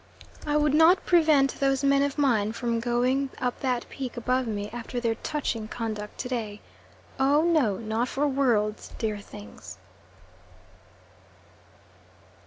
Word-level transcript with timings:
I 0.47 0.57
would 0.57 0.73
not 0.73 1.05
prevent 1.05 1.59
those 1.59 1.83
men 1.83 2.01
of 2.01 2.17
mine 2.17 2.53
from 2.53 2.79
going 2.79 3.29
up 3.37 3.59
that 3.59 3.87
peak 3.91 4.17
above 4.17 4.47
me 4.47 4.67
after 4.71 4.99
their 4.99 5.13
touching 5.13 5.67
conduct 5.67 6.17
to 6.21 6.27
day. 6.27 6.61
Oh! 7.19 7.43
no; 7.43 7.77
not 7.77 8.07
for 8.07 8.27
worlds, 8.27 8.93
dear 8.97 9.19
things. 9.19 9.77